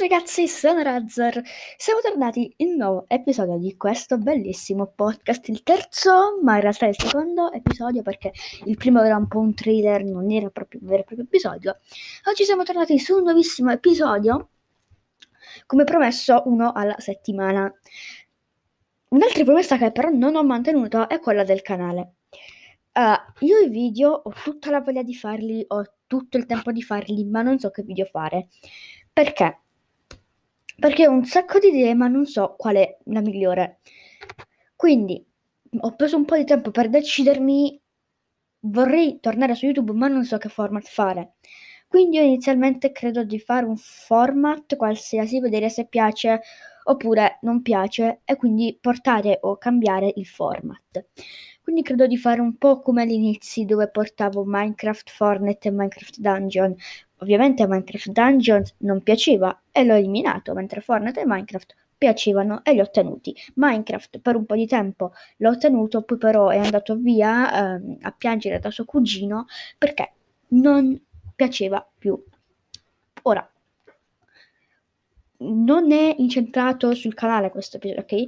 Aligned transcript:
ragazzi, 0.00 0.48
sono 0.48 0.80
Razzar. 0.80 1.42
Siamo 1.76 2.00
tornati 2.00 2.50
in 2.56 2.76
nuovo 2.76 3.04
episodio 3.06 3.58
di 3.58 3.76
questo 3.76 4.16
bellissimo 4.16 4.86
podcast, 4.86 5.48
il 5.48 5.62
terzo, 5.62 6.38
ma 6.42 6.54
in 6.54 6.62
realtà 6.62 6.86
il 6.86 6.94
secondo 6.98 7.52
episodio 7.52 8.00
perché 8.00 8.32
il 8.64 8.78
primo 8.78 9.02
era 9.02 9.16
un 9.16 9.28
po' 9.28 9.40
un 9.40 9.52
thriller, 9.54 10.02
non 10.04 10.30
era 10.30 10.48
proprio 10.48 10.80
un 10.80 10.86
vero 10.86 11.02
e 11.02 11.04
proprio 11.04 11.26
episodio. 11.26 11.78
Oggi 12.24 12.44
siamo 12.44 12.62
tornati 12.62 12.98
su 12.98 13.16
un 13.16 13.24
nuovissimo 13.24 13.70
episodio, 13.72 14.48
come 15.66 15.84
promesso 15.84 16.44
uno 16.46 16.72
alla 16.72 16.98
settimana. 16.98 17.70
Un'altra 19.08 19.44
promessa 19.44 19.76
che 19.76 19.92
però 19.92 20.08
non 20.08 20.34
ho 20.34 20.42
mantenuto 20.42 21.10
è 21.10 21.20
quella 21.20 21.44
del 21.44 21.60
canale. 21.60 22.14
Uh, 22.94 23.44
io 23.44 23.58
i 23.58 23.68
video 23.68 24.12
ho 24.12 24.32
tutta 24.42 24.70
la 24.70 24.80
voglia 24.80 25.02
di 25.02 25.14
farli, 25.14 25.62
ho 25.68 25.84
tutto 26.06 26.38
il 26.38 26.46
tempo 26.46 26.72
di 26.72 26.82
farli, 26.82 27.22
ma 27.26 27.42
non 27.42 27.58
so 27.58 27.70
che 27.70 27.82
video 27.82 28.06
fare. 28.06 28.48
Perché? 29.12 29.58
Perché 30.80 31.06
ho 31.06 31.10
un 31.10 31.26
sacco 31.26 31.58
di 31.58 31.68
idee, 31.68 31.94
ma 31.94 32.08
non 32.08 32.24
so 32.24 32.54
qual 32.56 32.76
è 32.76 32.96
la 33.04 33.20
migliore. 33.20 33.80
Quindi 34.74 35.22
ho 35.80 35.94
preso 35.94 36.16
un 36.16 36.24
po' 36.24 36.36
di 36.36 36.44
tempo 36.44 36.70
per 36.70 36.88
decidermi. 36.88 37.78
Vorrei 38.60 39.20
tornare 39.20 39.54
su 39.54 39.66
YouTube, 39.66 39.92
ma 39.92 40.08
non 40.08 40.24
so 40.24 40.38
che 40.38 40.48
format 40.48 40.86
fare. 40.86 41.34
Quindi 41.86 42.16
io 42.16 42.22
inizialmente 42.22 42.92
credo 42.92 43.24
di 43.24 43.38
fare 43.38 43.66
un 43.66 43.76
format 43.76 44.76
qualsiasi, 44.76 45.40
vedere 45.40 45.68
se 45.68 45.86
piace 45.86 46.40
oppure 46.84 47.38
non 47.42 47.62
piace 47.62 48.20
e 48.24 48.36
quindi 48.36 48.76
portare 48.80 49.38
o 49.42 49.56
cambiare 49.58 50.12
il 50.16 50.26
format. 50.26 51.06
Quindi 51.62 51.82
credo 51.82 52.06
di 52.06 52.16
fare 52.16 52.40
un 52.40 52.56
po' 52.56 52.80
come 52.80 53.02
all'inizio 53.02 53.64
dove 53.64 53.88
portavo 53.88 54.44
Minecraft 54.44 55.10
Fortnite 55.10 55.68
e 55.68 55.70
Minecraft 55.70 56.18
Dungeon. 56.18 56.74
Ovviamente 57.18 57.66
Minecraft 57.66 58.10
Dungeons 58.10 58.74
non 58.78 59.02
piaceva 59.02 59.62
e 59.70 59.84
l'ho 59.84 59.94
eliminato, 59.94 60.52
mentre 60.54 60.80
Fortnite 60.80 61.20
e 61.20 61.26
Minecraft 61.26 61.74
piacevano 61.96 62.64
e 62.64 62.72
li 62.72 62.80
ho 62.80 62.90
tenuti. 62.90 63.36
Minecraft 63.56 64.20
per 64.20 64.34
un 64.34 64.46
po' 64.46 64.54
di 64.54 64.66
tempo 64.66 65.12
l'ho 65.36 65.56
tenuto, 65.58 66.02
poi 66.02 66.16
però 66.16 66.48
è 66.48 66.58
andato 66.58 66.96
via 66.96 67.76
eh, 67.76 67.98
a 68.00 68.10
piangere 68.12 68.58
da 68.58 68.70
suo 68.70 68.86
cugino 68.86 69.44
perché 69.76 70.14
non 70.48 70.98
piaceva 71.36 71.86
più. 71.98 72.18
Ora, 73.22 73.48
non 75.40 75.92
è 75.92 76.14
incentrato 76.18 76.94
sul 76.94 77.14
canale 77.14 77.50
questo 77.50 77.76
episodio, 77.76 78.02
ok? 78.02 78.26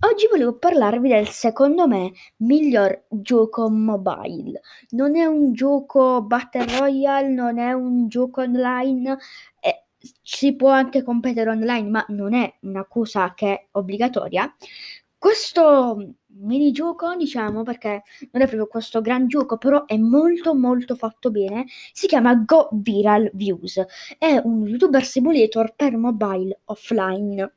Oggi 0.00 0.28
volevo 0.30 0.56
parlarvi 0.56 1.08
del 1.08 1.26
secondo 1.26 1.88
me 1.88 2.12
miglior 2.38 3.06
gioco 3.08 3.68
mobile. 3.68 4.60
Non 4.90 5.16
è 5.16 5.24
un 5.24 5.52
gioco 5.52 6.22
battle 6.22 6.78
royale, 6.78 7.28
non 7.28 7.58
è 7.58 7.72
un 7.72 8.06
gioco 8.06 8.42
online, 8.42 9.18
eh, 9.60 9.86
si 10.22 10.54
può 10.54 10.70
anche 10.70 11.02
competere 11.02 11.50
online, 11.50 11.88
ma 11.88 12.04
non 12.10 12.32
è 12.32 12.58
una 12.60 12.84
cosa 12.86 13.34
che 13.34 13.52
è 13.52 13.66
obbligatoria. 13.72 14.54
Questo 15.18 16.14
minigioco, 16.38 17.16
diciamo, 17.16 17.64
perché 17.64 18.04
non 18.30 18.42
è 18.42 18.46
proprio 18.46 18.68
questo 18.68 19.00
gran 19.00 19.26
gioco, 19.26 19.58
però 19.58 19.84
è 19.84 19.96
molto 19.96 20.54
molto 20.54 20.94
fatto 20.94 21.32
bene, 21.32 21.66
si 21.92 22.06
chiama 22.06 22.36
Go 22.36 22.68
Viral 22.72 23.28
Views. 23.34 23.84
È 24.16 24.40
un 24.44 24.66
YouTuber 24.66 25.04
simulator 25.04 25.74
per 25.74 25.96
mobile 25.96 26.60
offline. 26.66 27.52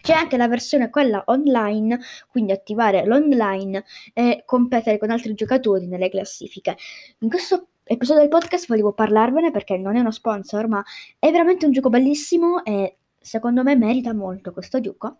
C'è 0.00 0.12
anche 0.12 0.36
la 0.36 0.48
versione 0.48 0.90
quella 0.90 1.22
online, 1.26 2.00
quindi 2.28 2.50
attivare 2.50 3.04
l'online 3.04 3.84
e 4.12 4.42
competere 4.44 4.98
con 4.98 5.10
altri 5.10 5.34
giocatori 5.34 5.86
nelle 5.86 6.08
classifiche. 6.08 6.76
In 7.18 7.28
questo 7.28 7.68
episodio 7.84 8.22
del 8.22 8.30
podcast 8.30 8.66
volevo 8.66 8.92
parlarvene 8.92 9.50
perché 9.52 9.76
non 9.76 9.96
è 9.96 10.00
uno 10.00 10.10
sponsor, 10.10 10.66
ma 10.66 10.84
è 11.18 11.30
veramente 11.30 11.66
un 11.66 11.72
gioco 11.72 11.90
bellissimo 11.90 12.64
e 12.64 12.96
secondo 13.20 13.62
me 13.62 13.76
merita 13.76 14.12
molto 14.14 14.52
questo 14.52 14.80
gioco. 14.80 15.18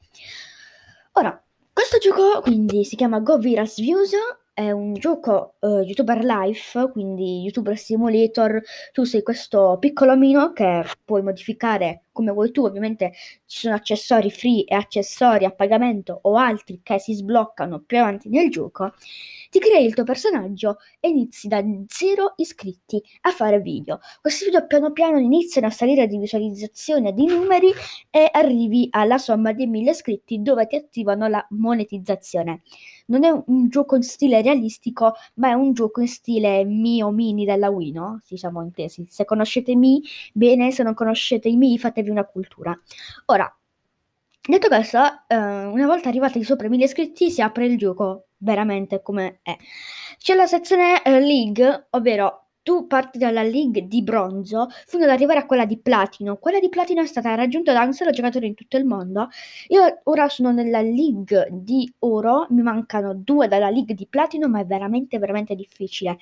Ora, 1.12 1.42
questo 1.82 1.98
gioco 1.98 2.40
quindi 2.42 2.84
si 2.84 2.94
chiama 2.94 3.18
Go 3.18 3.38
Viral 3.38 3.68
Views 3.76 4.12
è 4.54 4.70
un 4.70 4.92
gioco 4.92 5.54
uh, 5.60 5.78
YouTuber 5.78 6.22
Life, 6.22 6.90
quindi 6.92 7.40
YouTuber 7.40 7.76
Simulator. 7.76 8.62
Tu 8.92 9.04
sei 9.04 9.22
questo 9.22 9.78
piccolo 9.80 10.12
omino 10.12 10.52
che 10.52 10.84
puoi 11.04 11.22
modificare 11.22 12.04
come 12.12 12.30
vuoi 12.32 12.50
tu. 12.50 12.64
Ovviamente 12.64 13.12
ci 13.46 13.60
sono 13.60 13.74
accessori 13.74 14.30
free 14.30 14.64
e 14.64 14.74
accessori 14.74 15.44
a 15.44 15.50
pagamento 15.50 16.18
o 16.22 16.36
altri 16.36 16.80
che 16.82 16.98
si 16.98 17.14
sbloccano 17.14 17.80
più 17.80 17.98
avanti 17.98 18.28
nel 18.28 18.50
gioco. 18.50 18.92
Ti 19.50 19.58
crei 19.58 19.84
il 19.84 19.94
tuo 19.94 20.04
personaggio 20.04 20.78
e 21.00 21.08
inizi 21.08 21.48
da 21.48 21.62
zero 21.86 22.34
iscritti 22.36 23.02
a 23.22 23.30
fare 23.30 23.60
video. 23.60 24.00
Questi 24.20 24.46
video 24.46 24.66
piano 24.66 24.92
piano 24.92 25.18
iniziano 25.18 25.66
a 25.66 25.70
salire 25.70 26.06
di 26.06 26.18
visualizzazione 26.18 27.12
di 27.12 27.26
numeri 27.26 27.70
e 28.10 28.28
arrivi 28.30 28.88
alla 28.90 29.18
somma 29.18 29.52
di 29.52 29.66
1000 29.66 29.90
iscritti 29.90 30.40
dove 30.40 30.66
ti 30.66 30.76
attivano 30.76 31.26
la 31.28 31.44
monetizzazione. 31.50 32.62
Non 33.06 33.24
è 33.24 33.30
un 33.30 33.68
gioco 33.68 33.96
in 33.96 34.02
stile 34.02 34.40
realistico, 34.42 35.14
ma 35.34 35.50
è 35.50 35.52
un 35.52 35.72
gioco 35.72 36.00
in 36.00 36.08
stile 36.08 36.64
Mi 36.64 37.02
o 37.02 37.10
Mini 37.10 37.44
della 37.44 37.68
Wii, 37.68 37.92
no? 37.92 38.20
Si 38.22 38.36
siamo 38.36 38.62
intesi. 38.62 39.04
Se 39.08 39.24
conoscete 39.24 39.74
Mi, 39.76 40.02
bene, 40.32 40.70
se 40.70 40.82
non 40.82 40.94
conoscete 40.94 41.48
i 41.48 41.56
Mi, 41.56 41.78
fatevi 42.02 42.10
una 42.10 42.24
cultura. 42.24 42.78
Ora, 43.26 43.56
detto 44.46 44.68
questo, 44.68 44.98
eh, 45.28 45.36
una 45.36 45.86
volta 45.86 46.08
arrivati 46.08 46.42
sopra 46.42 46.66
i 46.66 46.70
1000 46.70 46.84
iscritti 46.84 47.30
si 47.30 47.40
apre 47.40 47.66
il 47.66 47.78
gioco 47.78 48.26
veramente 48.38 49.00
come 49.00 49.38
è. 49.42 49.56
C'è 50.18 50.34
la 50.34 50.46
sezione 50.46 51.02
eh, 51.02 51.20
League, 51.20 51.86
ovvero 51.90 52.41
tu 52.62 52.86
parti 52.86 53.18
dalla 53.18 53.42
league 53.42 53.86
di 53.86 54.02
bronzo 54.02 54.68
fino 54.86 55.04
ad 55.04 55.10
arrivare 55.10 55.40
a 55.40 55.46
quella 55.46 55.64
di 55.64 55.78
platino. 55.78 56.36
Quella 56.36 56.60
di 56.60 56.68
platino 56.68 57.02
è 57.02 57.06
stata 57.06 57.34
raggiunta 57.34 57.72
da 57.72 57.82
un 57.82 57.92
solo 57.92 58.10
giocatore 58.10 58.46
in 58.46 58.54
tutto 58.54 58.76
il 58.76 58.84
mondo. 58.84 59.28
Io 59.68 60.00
ora 60.04 60.28
sono 60.28 60.52
nella 60.52 60.80
league 60.80 61.48
di 61.50 61.92
oro, 62.00 62.46
mi 62.50 62.62
mancano 62.62 63.14
due 63.14 63.48
dalla 63.48 63.70
league 63.70 63.94
di 63.94 64.06
platino, 64.06 64.48
ma 64.48 64.60
è 64.60 64.64
veramente, 64.64 65.18
veramente 65.18 65.54
difficile. 65.54 66.18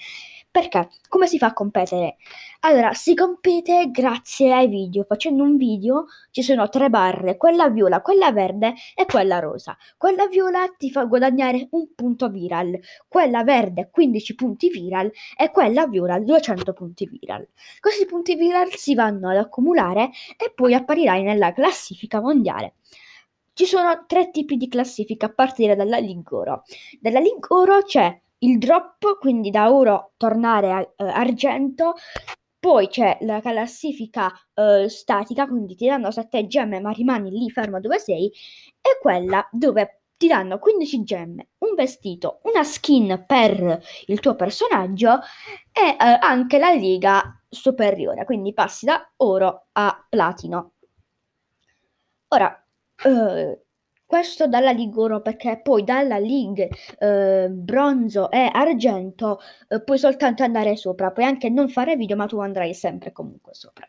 Perché? 0.51 0.89
Come 1.09 1.27
si 1.27 1.39
fa 1.39 1.47
a 1.47 1.53
competere? 1.53 2.17
Allora, 2.61 2.93
si 2.93 3.15
compete 3.15 3.91
grazie 3.91 4.53
ai 4.53 4.69
video. 4.69 5.05
Facendo 5.05 5.43
un 5.43 5.57
video 5.57 6.07
ci 6.31 6.43
sono 6.43 6.69
tre 6.69 6.91
barre, 6.91 7.37
quella 7.37 7.69
viola, 7.69 8.01
quella 8.01 8.33
verde 8.33 8.75
e 8.95 9.05
quella 9.07 9.39
rosa. 9.39 9.77
Quella 9.97 10.27
viola 10.27 10.67
ti 10.77 10.91
fa 10.91 11.05
guadagnare 11.05 11.69
un 11.71 11.95
punto 11.95 12.29
viral, 12.29 12.79
quella 13.09 13.45
verde 13.45 13.89
15 13.91 14.35
punti 14.35 14.69
viral 14.69 15.11
e 15.37 15.51
quella 15.51 15.87
viola 15.87 16.19
200 16.31 16.73
punti 16.73 17.07
viral. 17.07 17.49
Questi 17.81 18.07
punti 18.07 18.37
viral 18.37 18.73
si 18.75 18.95
vanno 18.95 19.31
ad 19.31 19.37
accumulare 19.37 20.11
e 20.37 20.53
poi 20.55 20.75
apparirai 20.75 21.23
nella 21.23 21.53
classifica 21.53 22.21
mondiale. 22.21 22.75
Ci 23.53 23.67
sono 23.67 24.05
tre 24.07 24.31
tipi 24.31 24.57
di 24.57 24.69
classifica 24.69 25.27
a 25.27 25.33
partire 25.33 25.77
dalla 25.77 25.99
League 25.99 26.37
Oro. 26.37 26.63
Dalla 27.01 27.19
League 27.19 27.47
Oro 27.49 27.83
c'è 27.83 28.19
il 28.39 28.59
drop, 28.59 29.19
quindi 29.19 29.51
da 29.51 29.73
oro 29.73 30.13
tornare 30.17 30.73
a 30.73 30.81
uh, 30.81 31.05
argento. 31.05 31.95
Poi 32.59 32.89
c'è 32.89 33.19
la 33.23 33.41
classifica 33.41 34.31
uh, 34.55 34.87
statica, 34.87 35.47
quindi 35.47 35.75
ti 35.75 35.87
danno 35.87 36.11
7 36.11 36.47
gemme 36.47 36.81
ma 36.81 36.91
rimani 36.91 37.31
lì 37.31 37.51
fermo 37.51 37.81
dove 37.81 37.99
sei, 37.99 38.31
e 38.81 38.99
quella 39.01 39.47
dove 39.51 40.00
ti 40.21 40.27
danno 40.27 40.59
15 40.59 41.03
gemme, 41.03 41.49
un 41.61 41.75
vestito, 41.75 42.41
una 42.43 42.63
skin 42.63 43.25
per 43.27 43.83
il 44.05 44.21
tuo 44.21 44.35
personaggio 44.35 45.15
e 45.73 45.97
uh, 45.99 46.19
anche 46.21 46.59
la 46.59 46.73
liga 46.73 47.43
superiore, 47.49 48.27
quindi 48.27 48.53
passi 48.53 48.85
da 48.85 49.13
oro 49.17 49.69
a 49.73 50.07
platino. 50.07 50.73
Ora, 52.29 52.67
uh, 53.05 53.59
questo 54.11 54.49
dalla 54.49 54.73
Liguro 54.73 55.21
perché 55.21 55.61
poi 55.63 55.85
dalla 55.85 56.19
League 56.19 56.69
eh, 56.99 57.49
bronzo 57.49 58.29
e 58.29 58.51
argento 58.53 59.39
eh, 59.69 59.81
puoi 59.85 59.99
soltanto 59.99 60.43
andare 60.43 60.75
sopra, 60.75 61.13
puoi 61.13 61.27
anche 61.27 61.49
non 61.49 61.69
fare 61.69 61.95
video, 61.95 62.17
ma 62.17 62.27
tu 62.27 62.41
andrai 62.41 62.75
sempre 62.75 63.13
comunque 63.13 63.55
sopra. 63.55 63.87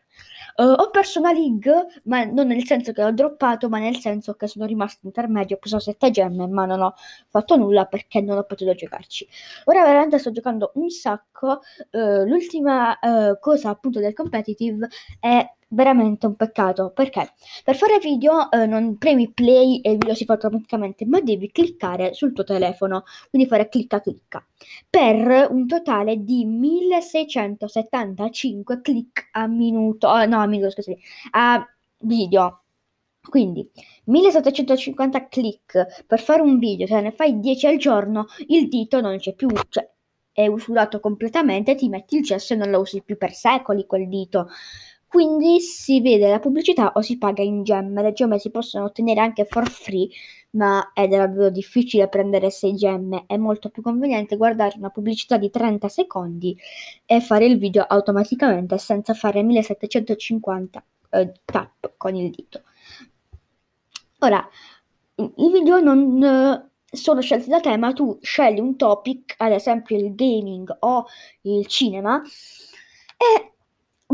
Uh, 0.54 0.74
ho 0.76 0.90
perso 0.90 1.18
una 1.18 1.32
league, 1.32 1.86
ma 2.04 2.22
non 2.22 2.46
nel 2.46 2.64
senso 2.64 2.92
che 2.92 3.02
ho 3.02 3.10
droppato, 3.10 3.68
ma 3.68 3.80
nel 3.80 3.96
senso 3.96 4.34
che 4.34 4.46
sono 4.46 4.64
rimasto 4.64 5.06
intermedio, 5.06 5.56
ho 5.56 5.58
preso 5.58 5.80
7 5.80 6.10
gemme, 6.12 6.46
ma 6.46 6.66
non 6.66 6.82
ho 6.82 6.94
fatto 7.28 7.56
nulla 7.56 7.86
perché 7.86 8.20
non 8.20 8.38
ho 8.38 8.44
potuto 8.44 8.74
giocarci. 8.74 9.26
Ora 9.64 9.82
veramente 9.82 10.18
sto 10.18 10.30
giocando 10.30 10.70
un 10.74 10.88
sacco. 10.88 11.62
Uh, 11.90 12.24
l'ultima 12.26 12.96
uh, 13.00 13.38
cosa 13.40 13.70
appunto 13.70 13.98
del 13.98 14.12
competitive 14.14 14.88
è 15.18 15.44
veramente 15.72 16.26
un 16.26 16.36
peccato 16.36 16.90
perché 16.90 17.32
per 17.64 17.76
fare 17.76 17.98
video 17.98 18.50
eh, 18.50 18.66
non 18.66 18.98
premi 18.98 19.32
play 19.32 19.80
e 19.80 19.92
il 19.92 19.98
video 19.98 20.14
si 20.14 20.24
fa 20.24 20.34
automaticamente 20.34 21.06
ma 21.06 21.20
devi 21.20 21.50
cliccare 21.50 22.14
sul 22.14 22.32
tuo 22.32 22.44
telefono 22.44 23.04
quindi 23.30 23.48
fare 23.48 23.68
clicca 23.68 24.00
clicca 24.00 24.44
per 24.88 25.48
un 25.50 25.66
totale 25.66 26.22
di 26.22 26.44
1675 26.44 28.80
click 28.80 29.28
a 29.32 29.46
minuto 29.46 30.08
oh, 30.08 30.24
no 30.26 30.40
a 30.40 30.46
minuto 30.46 30.70
scusami 30.70 30.98
a 31.32 31.66
video. 32.02 32.58
Quindi 33.28 33.70
1750 34.06 35.28
click 35.28 36.04
per 36.06 36.20
fare 36.20 36.42
un 36.42 36.58
video 36.58 36.86
se 36.88 37.00
ne 37.00 37.12
fai 37.12 37.38
10 37.38 37.66
al 37.68 37.76
giorno 37.76 38.26
il 38.48 38.68
dito 38.68 39.00
non 39.00 39.16
c'è 39.18 39.32
più 39.34 39.48
cioè 39.68 39.88
è 40.32 40.46
usurato 40.48 40.98
completamente 40.98 41.76
ti 41.76 41.88
metti 41.88 42.16
il 42.16 42.24
gesso 42.24 42.54
e 42.54 42.56
non 42.56 42.70
lo 42.70 42.80
usi 42.80 43.00
più 43.02 43.16
per 43.16 43.32
secoli 43.32 43.86
quel 43.86 44.08
dito 44.08 44.48
quindi 45.12 45.60
si 45.60 46.00
vede 46.00 46.30
la 46.30 46.38
pubblicità 46.38 46.92
o 46.94 47.02
si 47.02 47.18
paga 47.18 47.42
in 47.42 47.64
gemme. 47.64 48.00
Le 48.00 48.14
gemme 48.14 48.38
si 48.38 48.50
possono 48.50 48.86
ottenere 48.86 49.20
anche 49.20 49.44
for 49.44 49.68
free, 49.68 50.08
ma 50.52 50.92
è 50.94 51.06
davvero 51.06 51.50
difficile 51.50 52.08
prendere 52.08 52.48
6 52.48 52.74
gemme. 52.74 53.24
È 53.26 53.36
molto 53.36 53.68
più 53.68 53.82
conveniente 53.82 54.38
guardare 54.38 54.72
una 54.78 54.88
pubblicità 54.88 55.36
di 55.36 55.50
30 55.50 55.88
secondi 55.88 56.56
e 57.04 57.20
fare 57.20 57.44
il 57.44 57.58
video 57.58 57.82
automaticamente 57.82 58.78
senza 58.78 59.12
fare 59.12 59.42
1750 59.42 60.82
eh, 61.10 61.32
tap 61.44 61.92
con 61.98 62.14
il 62.14 62.30
dito. 62.30 62.62
Ora, 64.20 64.48
i 65.16 65.50
video 65.52 65.78
non 65.80 66.22
eh, 66.24 66.70
sono 66.90 67.20
scelti 67.20 67.50
da 67.50 67.60
te, 67.60 67.76
ma 67.76 67.92
tu 67.92 68.18
scegli 68.22 68.60
un 68.60 68.76
topic, 68.76 69.34
ad 69.36 69.52
esempio 69.52 69.94
il 69.94 70.14
gaming 70.14 70.74
o 70.80 71.04
il 71.42 71.66
cinema, 71.66 72.22
e 73.18 73.51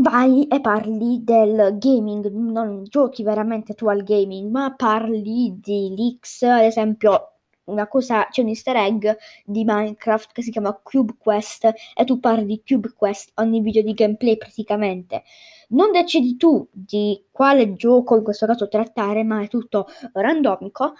vai 0.01 0.47
e 0.47 0.61
parli 0.61 1.23
del 1.23 1.77
gaming, 1.77 2.29
non 2.31 2.83
giochi 2.83 3.23
veramente 3.23 3.73
tu 3.73 3.87
al 3.87 4.03
gaming, 4.03 4.49
ma 4.49 4.73
parli 4.75 5.57
di 5.59 5.93
leaks, 5.95 6.43
ad 6.43 6.63
esempio 6.63 7.33
una 7.65 7.87
cosa, 7.87 8.27
c'è 8.27 8.41
un 8.41 8.47
easter 8.49 8.75
egg 8.75 9.07
di 9.45 9.63
Minecraft 9.63 10.31
che 10.31 10.41
si 10.41 10.51
chiama 10.51 10.73
Cube 10.81 11.15
Quest 11.17 11.71
e 11.95 12.03
tu 12.03 12.19
parli 12.19 12.45
di 12.45 12.63
Cube 12.65 12.93
Quest 12.95 13.31
ogni 13.35 13.61
video 13.61 13.83
di 13.83 13.93
gameplay 13.93 14.37
praticamente. 14.37 15.23
Non 15.69 15.91
decidi 15.91 16.35
tu 16.35 16.67
di 16.71 17.23
quale 17.31 17.73
gioco 17.73 18.15
in 18.17 18.23
questo 18.23 18.45
caso 18.47 18.67
trattare, 18.67 19.23
ma 19.23 19.41
è 19.41 19.47
tutto 19.47 19.87
randomico. 20.13 20.93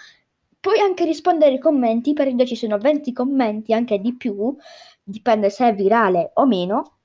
Puoi 0.59 0.79
anche 0.79 1.05
rispondere 1.05 1.53
ai 1.53 1.59
commenti, 1.59 2.13
per 2.13 2.25
esempio 2.25 2.45
ci 2.45 2.55
sono 2.55 2.77
20 2.77 3.13
commenti, 3.13 3.73
anche 3.73 3.99
di 3.99 4.15
più, 4.15 4.55
dipende 5.03 5.49
se 5.49 5.69
è 5.69 5.73
virale 5.73 6.31
o 6.35 6.45
meno 6.45 6.98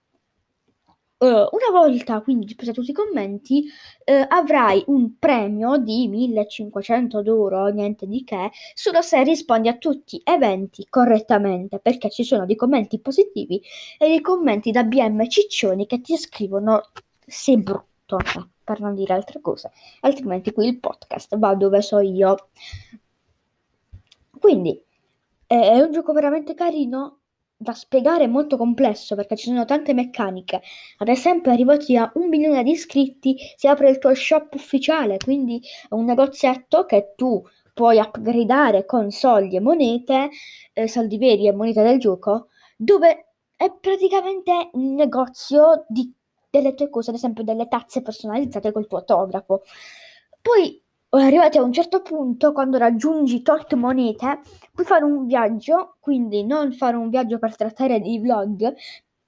Uh, 1.25 1.49
una 1.53 1.71
volta 1.73 2.21
quindi 2.21 2.45
rispetto 2.45 2.73
tutti 2.73 2.91
i 2.91 2.93
commenti, 2.93 3.65
uh, 4.05 4.27
avrai 4.29 4.85
un 4.89 5.19
premio 5.19 5.79
di 5.79 6.07
1500 6.07 7.23
euro, 7.23 7.69
niente 7.69 8.07
di 8.07 8.25
che, 8.25 8.51
solo 8.75 9.01
se 9.01 9.23
rispondi 9.23 9.69
a 9.69 9.79
tutti 9.79 10.19
gli 10.19 10.23
eventi 10.23 10.87
correttamente, 10.91 11.79
perché 11.79 12.11
ci 12.11 12.25
sono 12.25 12.45
dei 12.45 12.57
commenti 12.57 13.01
positivi 13.01 13.59
e 13.97 14.09
dei 14.09 14.21
commenti 14.21 14.71
da 14.71 14.85
BM 14.85 15.27
ciccioni 15.27 15.87
che 15.87 16.03
ti 16.03 16.15
scrivono 16.19 16.91
sei 17.27 17.57
brutto, 17.57 18.19
eh, 18.19 18.47
per 18.63 18.81
non 18.81 18.95
dire 18.95 19.15
altre 19.15 19.41
cose, 19.41 19.73
altrimenti 20.01 20.53
qui 20.53 20.67
il 20.67 20.79
podcast 20.79 21.39
va 21.39 21.55
dove 21.55 21.81
so 21.81 22.01
io. 22.01 22.49
Quindi 24.39 24.79
è 25.47 25.81
un 25.81 25.91
gioco 25.91 26.13
veramente 26.13 26.53
carino, 26.53 27.21
da 27.65 27.73
spiegare 27.73 28.29
molto 28.29 28.57
complesso 28.57 29.17
perché 29.17 29.35
ci 29.35 29.47
sono 29.47 29.65
tante 29.65 29.95
meccaniche. 29.95 30.61
Ad 30.99 31.09
esempio, 31.09 31.51
arrivati 31.51 31.97
a 31.97 32.11
un 32.15 32.29
milione 32.29 32.63
di 32.63 32.71
iscritti 32.71 33.37
si 33.57 33.67
apre 33.67 33.89
il 33.89 33.99
tuo 33.99 34.15
shop 34.15 34.55
ufficiale, 34.55 35.17
quindi 35.17 35.61
è 35.89 35.95
un 35.95 36.05
negozietto 36.05 36.85
che 36.85 37.15
tu 37.17 37.43
puoi 37.73 37.99
upgradare 37.99 38.85
con 38.85 39.11
soldi 39.11 39.57
e 39.57 39.61
monete, 39.61 40.29
eh, 40.75 40.87
soldi 40.87 41.19
veri 41.19 41.49
e 41.49 41.53
monete 41.53 41.83
del 41.83 41.99
gioco, 41.99 42.49
dove 42.77 43.33
è 43.57 43.73
praticamente 43.81 44.69
un 44.75 44.95
negozio 44.95 45.87
di, 45.89 46.13
delle 46.51 46.75
tue 46.75 46.91
cose, 46.91 47.11
ad 47.11 47.17
esempio 47.17 47.43
delle 47.43 47.67
tazze 47.67 48.03
personalizzate 48.03 48.73
col 48.73 48.87
tuo 48.87 48.99
autografo. 48.99 49.63
Poi 50.43 50.84
arrivati 51.23 51.59
a 51.59 51.63
un 51.63 51.73
certo 51.73 52.03
punto, 52.03 52.53
quando 52.53 52.79
raggiungi 52.79 53.43
tot 53.43 53.75
monete, 53.75 54.41
puoi 54.73 54.87
fare 54.87 55.05
un 55.05 55.27
viaggio, 55.27 55.97
quindi 56.01 56.45
non 56.45 56.73
fare 56.73 56.97
un 56.97 57.09
viaggio 57.09 57.39
per 57.39 57.57
trattare 57.57 58.01
dei 58.01 58.19
vlog, 58.19 58.75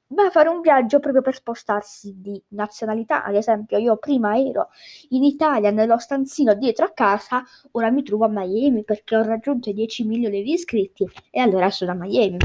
ma 0.08 0.30
fare 0.30 0.48
un 0.48 0.60
viaggio 0.60 1.00
proprio 1.00 1.22
per 1.22 1.34
spostarsi 1.34 2.14
di 2.20 2.40
nazionalità. 2.48 3.24
Ad 3.24 3.34
esempio, 3.34 3.78
io 3.78 3.96
prima 3.96 4.38
ero 4.38 4.68
in 5.10 5.24
Italia, 5.24 5.70
nello 5.70 5.98
stanzino 5.98 6.54
dietro 6.54 6.86
a 6.86 6.92
casa, 6.92 7.42
ora 7.72 7.90
mi 7.90 8.02
trovo 8.02 8.24
a 8.24 8.28
Miami 8.28 8.84
perché 8.84 9.16
ho 9.16 9.22
raggiunto 9.22 9.70
i 9.70 9.74
10 9.74 10.04
milioni 10.04 10.42
di 10.42 10.52
iscritti 10.52 11.08
e 11.30 11.40
allora 11.40 11.70
sono 11.70 11.92
a 11.92 11.94
Miami. 11.94 12.38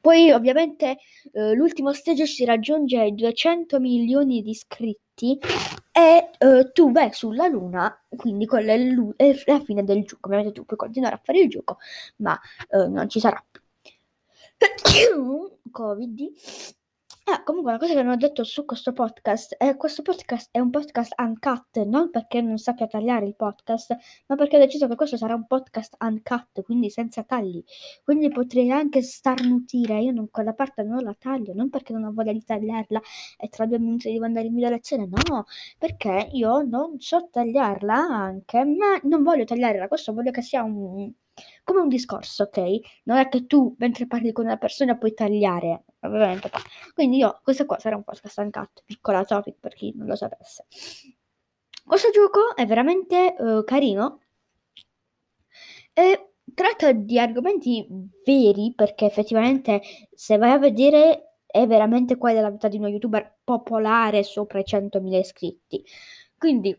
Poi 0.00 0.32
ovviamente 0.32 0.98
eh, 1.32 1.54
l'ultimo 1.54 1.92
stage 1.92 2.26
si 2.26 2.44
raggiunge 2.44 2.98
ai 2.98 3.14
200 3.14 3.78
milioni 3.78 4.42
di 4.42 4.50
iscritti 4.50 5.38
e 5.92 6.30
eh, 6.38 6.72
tu 6.72 6.90
vai 6.90 7.12
sulla 7.12 7.46
luna, 7.46 8.02
quindi 8.16 8.46
quella 8.46 8.72
è, 8.72 8.78
la 9.46 9.60
fine 9.60 9.84
del 9.84 10.04
gioco. 10.04 10.26
Ovviamente 10.26 10.52
tu 10.54 10.64
puoi 10.64 10.78
continuare 10.78 11.14
a 11.16 11.20
fare 11.22 11.40
il 11.40 11.48
gioco, 11.48 11.78
ma 12.16 12.38
eh, 12.70 12.88
non 12.88 13.08
ci 13.08 13.20
sarà 13.20 13.44
più. 13.50 13.60
Covid 15.70 16.20
Ah, 17.24 17.42
comunque 17.44 17.70
una 17.70 17.78
cosa 17.80 17.94
che 17.94 18.02
non 18.02 18.12
ho 18.12 18.16
detto 18.16 18.42
su 18.44 18.64
questo 18.64 18.92
podcast 18.92 19.54
è 19.56 19.76
questo 19.76 20.02
podcast 20.02 20.48
è 20.50 20.58
un 20.58 20.70
podcast 20.70 21.12
uncut, 21.18 21.78
non 21.84 22.10
perché 22.10 22.40
non 22.40 22.58
sappia 22.58 22.86
tagliare 22.88 23.26
il 23.26 23.36
podcast, 23.36 23.96
ma 24.26 24.34
perché 24.34 24.56
ho 24.56 24.58
deciso 24.58 24.88
che 24.88 24.96
questo 24.96 25.16
sarà 25.16 25.34
un 25.34 25.46
podcast 25.46 25.96
uncut, 26.00 26.62
quindi 26.62 26.90
senza 26.90 27.22
tagli. 27.22 27.62
Quindi 28.02 28.28
potrei 28.28 28.70
anche 28.72 29.02
starnutire, 29.02 30.00
io 30.00 30.10
non, 30.12 30.30
quella 30.30 30.52
parte 30.52 30.82
non 30.82 31.02
la 31.02 31.14
taglio, 31.16 31.54
non 31.54 31.70
perché 31.70 31.92
non 31.92 32.04
ho 32.04 32.12
voglia 32.12 32.32
di 32.32 32.42
tagliarla 32.44 33.00
e 33.38 33.48
tra 33.48 33.66
due 33.66 33.78
minuti 33.78 34.10
devo 34.10 34.24
andare 34.24 34.46
in 34.46 34.54
lezione, 34.56 35.06
no, 35.06 35.44
perché 35.78 36.28
io 36.32 36.62
non 36.62 36.98
so 37.00 37.28
tagliarla 37.30 37.94
anche, 37.94 38.64
ma 38.64 38.98
non 39.04 39.22
voglio 39.22 39.44
tagliarla, 39.44 39.88
questo 39.88 40.12
voglio 40.12 40.30
che 40.32 40.42
sia 40.42 40.62
un 40.64 41.12
come 41.64 41.80
un 41.80 41.88
discorso, 41.88 42.44
ok? 42.44 42.80
Non 43.04 43.18
è 43.18 43.28
che 43.28 43.46
tu 43.46 43.74
mentre 43.78 44.06
parli 44.06 44.32
con 44.32 44.44
una 44.44 44.56
persona 44.56 44.96
puoi 44.96 45.14
tagliare, 45.14 45.84
ovviamente. 46.00 46.50
Quindi 46.94 47.18
io, 47.18 47.40
questo 47.42 47.66
qua 47.66 47.78
sarà 47.78 47.96
un 47.96 48.04
podcast 48.04 48.38
uncut, 48.38 48.82
piccola 48.84 49.24
topic 49.24 49.56
per 49.60 49.74
chi 49.74 49.92
non 49.96 50.06
lo 50.06 50.16
sapesse. 50.16 50.66
Questo 51.84 52.10
gioco 52.10 52.54
è 52.54 52.66
veramente 52.66 53.34
uh, 53.38 53.64
carino 53.64 54.20
e 55.92 56.32
tratta 56.54 56.92
di 56.92 57.18
argomenti 57.18 57.86
veri 58.24 58.72
perché 58.74 59.06
effettivamente 59.06 59.82
se 60.14 60.36
vai 60.36 60.52
a 60.52 60.58
vedere 60.58 61.38
è 61.46 61.66
veramente 61.66 62.16
quella 62.16 62.36
della 62.36 62.50
vita 62.50 62.68
di 62.68 62.78
uno 62.78 62.88
youtuber 62.88 63.40
popolare 63.44 64.22
sopra 64.22 64.58
i 64.58 64.64
100.000 64.66 65.14
iscritti. 65.18 65.84
Quindi 66.38 66.76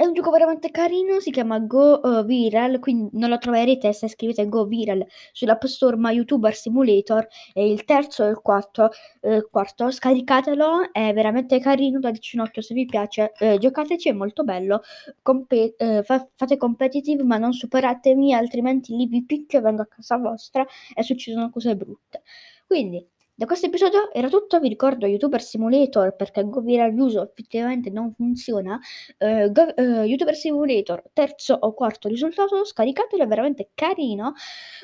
è 0.00 0.06
un 0.06 0.14
gioco 0.14 0.30
veramente 0.30 0.70
carino, 0.70 1.20
si 1.20 1.30
chiama 1.30 1.58
Go 1.58 2.00
uh, 2.02 2.24
Viral, 2.24 2.78
quindi 2.78 3.10
non 3.18 3.28
lo 3.28 3.36
troverete 3.36 3.92
se 3.92 4.08
scrivete 4.08 4.48
Go 4.48 4.64
Viral 4.64 5.06
sull'App 5.30 5.64
Store, 5.64 5.94
ma 5.96 6.10
YouTuber 6.10 6.54
Simulator 6.54 7.28
è 7.52 7.60
il 7.60 7.84
terzo 7.84 8.24
e 8.24 8.30
il 8.30 8.40
quarto, 8.40 8.88
eh, 9.20 9.46
quarto. 9.50 9.90
Scaricatelo, 9.90 10.90
è 10.92 11.12
veramente 11.12 11.60
carino, 11.60 11.98
dateci 11.98 12.36
un 12.36 12.44
occhio 12.44 12.62
se 12.62 12.72
vi 12.72 12.86
piace, 12.86 13.32
eh, 13.38 13.58
giocateci, 13.58 14.08
è 14.08 14.12
molto 14.12 14.42
bello, 14.42 14.80
Compe- 15.20 15.74
eh, 15.76 16.02
fa- 16.02 16.26
fate 16.34 16.56
competitive 16.56 17.22
ma 17.22 17.36
non 17.36 17.52
superatemi, 17.52 18.32
altrimenti 18.32 18.96
lì 18.96 19.06
vi 19.06 19.22
picchio 19.26 19.58
e 19.58 19.62
vengo 19.62 19.82
a 19.82 19.86
casa 19.86 20.16
vostra 20.16 20.66
e 20.94 21.02
succedono 21.02 21.50
cose 21.50 21.76
brutte. 21.76 22.22
Quindi 22.66 23.06
da 23.40 23.46
questo 23.46 23.68
episodio 23.68 24.12
era 24.12 24.28
tutto, 24.28 24.60
vi 24.60 24.68
ricordo 24.68 25.06
YouTuber 25.06 25.40
Simulator 25.40 26.14
perché 26.14 26.46
GoViral 26.46 26.92
Uso 26.98 27.22
effettivamente 27.22 27.88
non 27.88 28.12
funziona. 28.12 28.78
Uh, 29.16 29.50
Go, 29.50 29.62
uh, 29.76 30.02
YouTuber 30.02 30.34
Simulator, 30.34 31.02
terzo 31.14 31.56
o 31.58 31.72
quarto 31.72 32.06
risultato, 32.08 32.62
scaricatelo, 32.66 33.22
è 33.22 33.26
veramente 33.26 33.70
carino. 33.72 34.34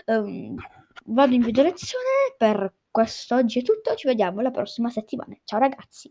Um, 0.07 0.55
vado 1.05 1.35
in 1.35 1.43
video 1.43 1.65
lezione, 1.65 2.35
per 2.39 2.73
quest'oggi 2.91 3.59
è 3.59 3.63
tutto, 3.63 3.95
ci 3.95 4.07
vediamo 4.07 4.41
la 4.41 4.51
prossima 4.51 4.89
settimana. 4.89 5.37
Ciao 5.45 5.59
ragazzi! 5.59 6.11